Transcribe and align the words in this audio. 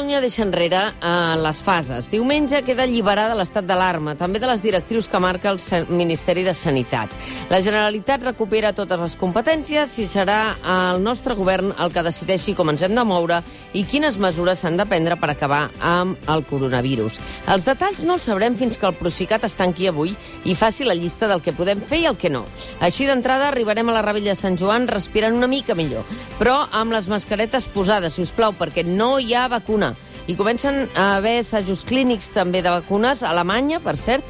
Catalunya 0.00 0.22
deixa 0.24 0.44
enrere 0.46 0.78
eh, 0.96 1.34
les 1.44 1.58
fases. 1.60 2.06
Diumenge 2.08 2.62
queda 2.64 2.86
alliberada 2.86 3.34
l'estat 3.36 3.66
d'alarma, 3.68 4.14
també 4.16 4.40
de 4.40 4.48
les 4.48 4.62
directrius 4.64 5.10
que 5.12 5.18
marca 5.20 5.50
el 5.52 5.58
Ministeri 5.92 6.40
de 6.40 6.54
Sanitat. 6.56 7.12
La 7.50 7.58
Generalitat 7.60 8.24
recupera 8.24 8.70
totes 8.72 8.96
les 8.96 9.16
competències 9.20 9.92
i 10.00 10.06
serà 10.08 10.54
el 10.64 11.02
nostre 11.04 11.36
govern 11.36 11.74
el 11.76 11.92
que 11.92 12.04
decideixi 12.06 12.54
com 12.56 12.72
ens 12.72 12.80
hem 12.80 12.96
de 12.96 13.04
moure 13.04 13.42
i 13.76 13.82
quines 13.84 14.16
mesures 14.16 14.62
s'han 14.64 14.78
de 14.80 14.86
prendre 14.88 15.18
per 15.20 15.34
acabar 15.34 15.66
amb 15.84 16.16
el 16.32 16.46
coronavirus. 16.48 17.20
Els 17.52 17.68
detalls 17.68 18.00
no 18.08 18.16
els 18.16 18.30
sabrem 18.30 18.56
fins 18.56 18.80
que 18.80 18.88
el 18.88 18.96
Procicat 18.96 19.44
es 19.44 19.58
tanqui 19.60 19.90
avui 19.92 20.16
i 20.48 20.56
faci 20.56 20.88
la 20.88 20.96
llista 20.96 21.28
del 21.28 21.44
que 21.44 21.52
podem 21.52 21.84
fer 21.84 22.00
i 22.06 22.08
el 22.08 22.16
que 22.16 22.32
no. 22.32 22.46
Així 22.80 23.04
d'entrada 23.04 23.50
arribarem 23.52 23.92
a 23.92 23.98
la 23.98 24.06
Rebella 24.08 24.32
de 24.32 24.40
Sant 24.40 24.56
Joan 24.56 24.88
respirant 24.88 25.36
una 25.36 25.52
mica 25.58 25.76
millor, 25.76 26.08
però 26.40 26.56
amb 26.72 26.96
les 26.96 27.12
mascaretes 27.12 27.68
posades, 27.68 28.16
si 28.16 28.24
us 28.24 28.32
plau, 28.32 28.56
perquè 28.56 28.86
no 28.88 29.18
hi 29.20 29.34
ha 29.36 29.44
vacuna. 29.52 29.89
I 30.26 30.36
comencen 30.36 30.88
a 30.94 31.16
haver 31.16 31.40
assajos 31.40 31.84
clínics 31.88 32.30
també 32.34 32.62
de 32.62 32.70
vacunes 32.70 33.22
a 33.22 33.30
Alemanya, 33.30 33.80
per 33.80 33.96
cert, 33.96 34.24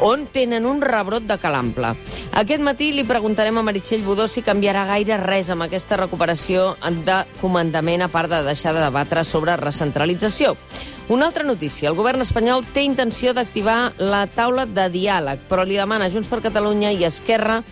on 0.00 0.26
tenen 0.32 0.66
un 0.66 0.80
rebrot 0.80 1.26
de 1.28 1.36
calample. 1.38 1.92
Aquest 2.32 2.62
matí 2.64 2.90
li 2.92 3.04
preguntarem 3.04 3.58
a 3.58 3.64
Meritxell 3.64 4.04
Budó 4.04 4.26
si 4.28 4.42
canviarà 4.42 4.86
gaire 4.88 5.18
res 5.20 5.50
amb 5.52 5.66
aquesta 5.66 5.98
recuperació 6.00 6.74
de 7.04 7.20
comandament, 7.40 8.02
a 8.02 8.08
part 8.08 8.30
de 8.32 8.42
deixar 8.46 8.74
de 8.76 8.84
debatre 8.84 9.24
sobre 9.24 9.58
recentralització. 9.60 10.56
Una 11.10 11.26
altra 11.26 11.44
notícia. 11.44 11.88
El 11.90 11.98
govern 11.98 12.22
espanyol 12.22 12.64
té 12.72 12.84
intenció 12.86 13.34
d'activar 13.34 13.92
la 13.98 14.26
taula 14.30 14.64
de 14.66 14.86
diàleg, 14.92 15.42
però 15.50 15.64
li 15.66 15.78
demana 15.80 16.06
a 16.06 16.12
Junts 16.12 16.30
per 16.30 16.42
Catalunya 16.44 16.92
i 16.94 17.04
Esquerra 17.04 17.64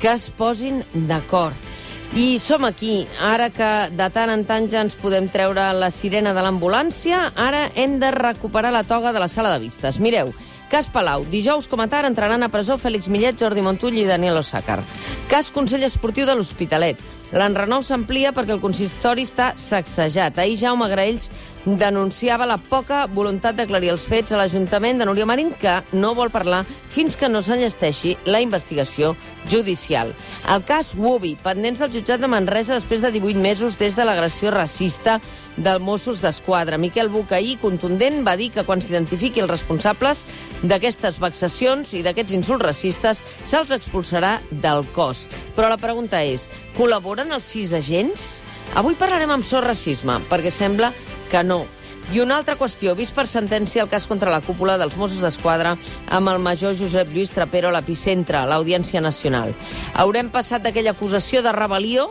que 0.00 0.10
es 0.10 0.30
posin 0.32 0.82
d'acord. 0.94 1.69
I 2.12 2.38
som 2.38 2.64
aquí. 2.64 3.06
Ara 3.22 3.50
que 3.54 3.66
de 3.94 4.06
tant 4.10 4.32
en 4.32 4.42
tant 4.42 4.64
ja 4.66 4.80
ens 4.82 4.96
podem 4.98 5.28
treure 5.30 5.68
la 5.78 5.92
sirena 5.94 6.32
de 6.34 6.42
l'ambulància, 6.42 7.28
ara 7.38 7.68
hem 7.78 8.00
de 8.02 8.10
recuperar 8.10 8.72
la 8.74 8.82
toga 8.82 9.12
de 9.14 9.22
la 9.22 9.28
sala 9.30 9.52
de 9.54 9.60
vistes. 9.62 10.00
Mireu, 10.02 10.32
Cas 10.70 10.86
Palau. 10.86 11.24
Dijous, 11.26 11.66
com 11.66 11.82
a 11.82 11.88
tard, 11.90 12.06
entraran 12.06 12.46
a 12.46 12.48
presó 12.48 12.76
Fèlix 12.78 13.08
Millet, 13.10 13.34
Jordi 13.34 13.64
Montull 13.66 13.98
i 13.98 14.06
Daniel 14.06 14.38
Osàcar. 14.38 14.78
Cas 15.26 15.50
Consell 15.50 15.82
Esportiu 15.82 16.28
de 16.28 16.36
l'Hospitalet. 16.38 17.02
L'enrenou 17.30 17.82
s'amplia 17.86 18.32
perquè 18.34 18.54
el 18.56 18.62
consistori 18.62 19.22
està 19.26 19.52
sacsejat. 19.58 20.38
Ahir 20.38 20.58
Jaume 20.62 20.88
Graells 20.90 21.28
denunciava 21.64 22.46
la 22.48 22.56
poca 22.58 23.04
voluntat 23.06 23.54
d'aclarir 23.58 23.92
els 23.92 24.06
fets 24.08 24.32
a 24.32 24.38
l'Ajuntament 24.40 24.98
de 24.98 25.06
Núria 25.06 25.26
Marín, 25.28 25.52
que 25.60 25.76
no 25.92 26.14
vol 26.18 26.32
parlar 26.32 26.64
fins 26.90 27.14
que 27.20 27.28
no 27.28 27.42
s'enllesteixi 27.44 28.16
la 28.26 28.40
investigació 28.42 29.12
judicial. 29.50 30.14
El 30.50 30.64
cas 30.66 30.94
Wubi, 30.98 31.36
pendents 31.42 31.82
del 31.84 31.92
jutjat 31.94 32.22
de 32.22 32.30
Manresa 32.32 32.78
després 32.78 33.04
de 33.04 33.12
18 33.14 33.38
mesos 33.38 33.78
des 33.78 33.94
de 33.94 34.06
l'agressió 34.08 34.50
racista 34.50 35.20
del 35.56 35.78
Mossos 35.84 36.22
d'Esquadra. 36.24 36.78
Miquel 36.78 37.12
Bucaí, 37.12 37.56
contundent, 37.60 38.24
va 38.26 38.38
dir 38.40 38.50
que 38.50 38.64
quan 38.66 38.82
s'identifiqui 38.82 39.44
els 39.44 39.52
responsables 39.52 40.24
d'aquestes 40.62 41.18
vexacions 41.22 41.94
i 41.96 42.02
d'aquests 42.04 42.36
insults 42.36 42.64
racistes 42.64 43.22
se'ls 43.42 43.72
expulsarà 43.76 44.38
del 44.50 44.84
cos. 44.94 45.26
Però 45.56 45.70
la 45.70 45.80
pregunta 45.80 46.22
és, 46.22 46.48
col·laboren 46.76 47.32
els 47.32 47.48
sis 47.52 47.74
agents? 47.76 48.40
Avui 48.78 48.94
parlarem 48.94 49.32
amb 49.34 49.46
so 49.46 49.62
racisme, 49.64 50.20
perquè 50.30 50.52
sembla 50.54 50.92
que 51.30 51.42
no. 51.46 51.64
I 52.10 52.18
una 52.18 52.40
altra 52.40 52.56
qüestió, 52.58 52.96
vist 52.98 53.14
per 53.14 53.28
sentència 53.30 53.84
el 53.84 53.90
cas 53.90 54.08
contra 54.10 54.32
la 54.32 54.40
cúpula 54.42 54.74
dels 54.80 54.96
Mossos 54.98 55.22
d'Esquadra 55.22 55.76
amb 56.10 56.32
el 56.32 56.40
major 56.42 56.74
Josep 56.74 57.12
Lluís 57.14 57.30
Trapero 57.30 57.70
a 57.70 57.74
l'epicentre, 57.76 58.42
l'Audiència 58.50 59.02
Nacional. 59.04 59.54
Haurem 59.94 60.32
passat 60.34 60.64
d'aquella 60.64 60.96
acusació 60.96 61.42
de 61.46 61.54
rebel·lió 61.54 62.08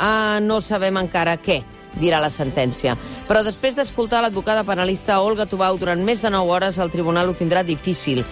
a 0.00 0.40
no 0.40 0.62
sabem 0.64 0.96
encara 0.96 1.36
què 1.36 1.60
dirà 2.00 2.20
la 2.22 2.30
sentència. 2.32 2.96
Però 3.28 3.42
després 3.46 3.76
d'escoltar 3.78 4.22
l'advocada 4.24 4.64
penalista 4.66 5.20
Olga 5.22 5.46
Tubau 5.46 5.78
durant 5.78 6.02
més 6.04 6.20
de 6.22 6.30
9 6.30 6.50
hores, 6.50 6.78
el 6.82 6.90
tribunal 6.90 7.30
ho 7.30 7.36
tindrà 7.38 7.62
difícil 7.64 8.24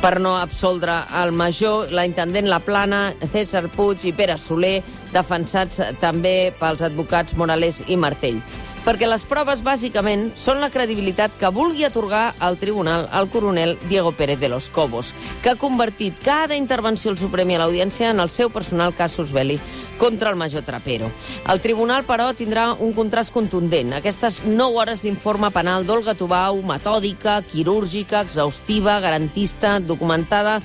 per 0.00 0.18
no 0.20 0.36
absoldre 0.36 0.92
el 1.22 1.32
major, 1.32 1.90
la 1.90 2.04
intendent 2.06 2.48
La 2.50 2.60
Plana, 2.60 3.14
César 3.32 3.66
Puig 3.72 4.04
i 4.06 4.12
Pere 4.16 4.36
Soler, 4.38 4.82
defensats 5.12 5.82
també 6.00 6.52
pels 6.60 6.82
advocats 6.86 7.36
Morales 7.36 7.82
i 7.86 7.98
Martell 8.00 8.42
perquè 8.86 9.08
les 9.10 9.24
proves, 9.26 9.64
bàsicament, 9.66 10.28
són 10.38 10.60
la 10.62 10.68
credibilitat 10.70 11.32
que 11.40 11.50
vulgui 11.50 11.82
atorgar 11.84 12.36
al 12.38 12.54
tribunal 12.60 13.08
al 13.10 13.26
coronel 13.32 13.74
Diego 13.90 14.12
Pérez 14.14 14.38
de 14.38 14.48
los 14.48 14.68
Cobos, 14.70 15.12
que 15.42 15.50
ha 15.50 15.58
convertit 15.58 16.20
cada 16.22 16.54
intervenció 16.54 17.10
al 17.10 17.18
Suprem 17.18 17.50
i 17.50 17.56
a 17.56 17.64
l'Audiència 17.64 18.12
en 18.14 18.22
el 18.22 18.30
seu 18.30 18.52
personal 18.54 18.94
casus 18.94 19.32
belli 19.34 19.58
contra 19.98 20.30
el 20.30 20.38
major 20.38 20.62
Trapero. 20.62 21.10
El 21.50 21.60
tribunal, 21.64 22.06
però, 22.06 22.30
tindrà 22.38 22.68
un 22.78 22.94
contrast 22.94 23.34
contundent. 23.34 23.96
Aquestes 23.96 24.44
9 24.46 24.78
hores 24.78 25.02
d'informe 25.02 25.50
penal 25.50 25.82
d'Olga 25.88 26.14
Tubau, 26.14 26.62
metòdica, 26.62 27.40
quirúrgica, 27.50 28.22
exhaustiva, 28.22 29.00
garantista, 29.00 29.80
documentada 29.80 30.60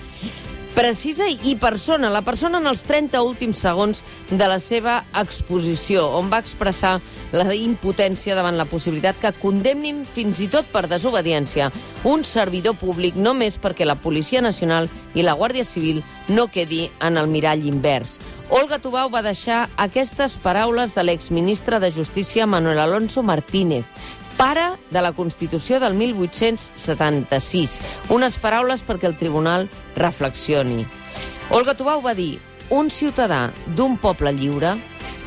precisa 0.75 1.27
i 1.27 1.55
persona, 1.59 2.09
la 2.09 2.21
persona 2.23 2.59
en 2.61 2.67
els 2.69 2.83
30 2.87 3.21
últims 3.21 3.59
segons 3.59 4.03
de 4.29 4.47
la 4.47 4.57
seva 4.63 5.01
exposició, 5.19 6.05
on 6.17 6.31
va 6.31 6.39
expressar 6.41 6.99
la 7.35 7.45
impotència 7.55 8.35
davant 8.37 8.57
la 8.57 8.67
possibilitat 8.69 9.19
que 9.21 9.33
condemnin 9.41 10.05
fins 10.05 10.39
i 10.41 10.47
tot 10.51 10.69
per 10.71 10.87
desobediència 10.91 11.71
un 12.07 12.23
servidor 12.25 12.77
públic 12.79 13.15
només 13.15 13.59
perquè 13.61 13.85
la 13.85 13.99
Policia 13.99 14.41
Nacional 14.41 14.89
i 15.13 15.25
la 15.27 15.35
Guàrdia 15.35 15.67
Civil 15.67 16.01
no 16.29 16.47
quedi 16.47 16.87
en 17.01 17.19
el 17.19 17.27
mirall 17.27 17.67
invers. 17.67 18.19
Olga 18.51 18.79
Tubau 18.83 19.11
va 19.11 19.21
deixar 19.23 19.69
aquestes 19.79 20.35
paraules 20.35 20.95
de 20.95 21.03
l'exministre 21.03 21.79
de 21.79 21.91
Justícia 21.91 22.47
Manuel 22.47 22.79
Alonso 22.79 23.23
Martínez, 23.23 23.85
pare 24.41 24.79
de 24.89 25.01
la 25.05 25.11
Constitució 25.13 25.77
del 25.79 25.93
1876. 25.93 27.75
Unes 28.09 28.39
paraules 28.41 28.81
perquè 28.81 29.05
el 29.05 29.13
tribunal 29.19 29.67
reflexioni. 29.93 30.87
Olga 31.53 31.75
Tubau 31.77 32.01
va 32.01 32.15
dir 32.17 32.39
un 32.73 32.89
ciutadà 32.89 33.51
d'un 33.77 33.99
poble 34.01 34.33
lliure 34.33 34.73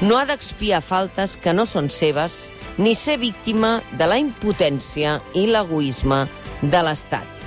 no 0.03 0.19
ha 0.19 0.25
d'expiar 0.27 0.83
faltes 0.83 1.37
que 1.39 1.55
no 1.55 1.63
són 1.63 1.93
seves 1.95 2.49
ni 2.75 2.97
ser 2.99 3.21
víctima 3.23 3.77
de 3.95 4.11
la 4.11 4.19
impotència 4.19 5.21
i 5.39 5.47
l'egoisme 5.47 6.25
de 6.63 6.83
l'Estat. 6.83 7.44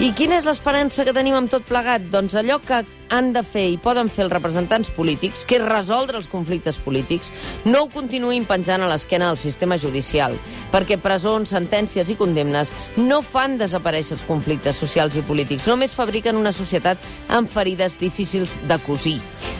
I 0.00 0.14
quina 0.16 0.38
és 0.40 0.46
l'esperança 0.48 1.04
que 1.04 1.12
tenim 1.12 1.34
amb 1.36 1.50
tot 1.52 1.66
plegat? 1.68 2.06
Doncs 2.08 2.32
allò 2.40 2.54
que 2.64 2.78
han 3.12 3.26
de 3.34 3.42
fer 3.44 3.66
i 3.68 3.76
poden 3.76 4.08
fer 4.08 4.22
els 4.24 4.32
representants 4.32 4.88
polítics, 4.96 5.42
que 5.44 5.58
és 5.58 5.66
resoldre 5.66 6.16
els 6.16 6.30
conflictes 6.32 6.78
polítics, 6.80 7.28
no 7.68 7.82
ho 7.82 7.90
continuïn 7.92 8.46
penjant 8.48 8.80
a 8.80 8.88
l'esquena 8.88 9.28
del 9.28 9.36
sistema 9.36 9.76
judicial, 9.76 10.38
perquè 10.72 10.96
presons, 11.04 11.52
sentències 11.52 12.08
i 12.08 12.16
condemnes 12.16 12.72
no 12.96 13.20
fan 13.20 13.58
desaparèixer 13.60 14.16
els 14.16 14.24
conflictes 14.24 14.80
socials 14.80 15.20
i 15.20 15.26
polítics, 15.28 15.68
només 15.68 15.92
fabriquen 15.92 16.40
una 16.40 16.56
societat 16.56 17.04
amb 17.28 17.52
ferides 17.52 18.00
difícils 18.00 18.56
de 18.72 18.80
cosir. 18.88 19.18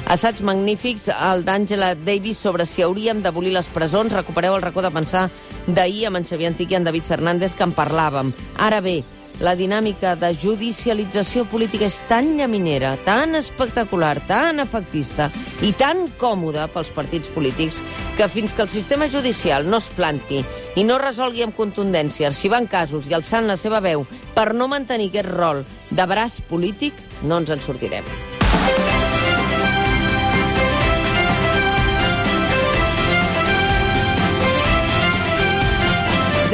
Assaigs 0.08 0.40
magnífics, 0.40 1.12
el 1.12 1.44
d'Àngela 1.44 1.92
Davis 2.00 2.40
sobre 2.40 2.64
si 2.64 2.80
hauríem 2.80 3.20
d'abolir 3.20 3.52
les 3.52 3.68
presons. 3.68 4.16
Recupereu 4.16 4.56
el 4.56 4.64
racó 4.64 4.80
de 4.80 4.90
pensar 4.90 5.28
d'ahir 5.68 6.08
amb 6.08 6.24
en 6.24 6.32
Xavier 6.32 6.54
Antic 6.54 6.72
i 6.72 6.80
en 6.80 6.88
David 6.88 7.12
Fernández 7.12 7.52
que 7.52 7.68
en 7.68 7.76
parlàvem. 7.76 8.32
Ara 8.56 8.80
bé, 8.80 9.02
la 9.40 9.56
dinàmica 9.56 10.14
de 10.20 10.30
judicialització 10.36 11.46
política 11.48 11.88
és 11.88 11.98
tan 12.08 12.36
llaminera, 12.38 12.94
tan 13.06 13.34
espectacular, 13.38 14.14
tan 14.28 14.60
efectista 14.62 15.30
i 15.64 15.72
tan 15.76 16.06
còmoda 16.20 16.68
pels 16.72 16.92
partits 16.94 17.32
polítics 17.34 17.80
que 18.16 18.28
fins 18.28 18.54
que 18.54 18.62
el 18.66 18.72
sistema 18.72 19.08
judicial 19.08 19.68
no 19.68 19.80
es 19.80 19.90
planti 19.96 20.44
i 20.76 20.84
no 20.84 21.00
resolgui 21.00 21.44
amb 21.44 21.56
contundència 21.56 22.30
arxivant 22.30 22.68
casos 22.70 23.08
i 23.08 23.16
alçant 23.16 23.48
la 23.48 23.58
seva 23.60 23.80
veu 23.84 24.06
per 24.36 24.52
no 24.54 24.68
mantenir 24.68 25.10
aquest 25.10 25.32
rol 25.32 25.64
de 25.90 26.06
braç 26.06 26.42
polític, 26.48 26.94
no 27.24 27.40
ens 27.40 27.50
en 27.50 27.64
sortirem. 27.64 28.29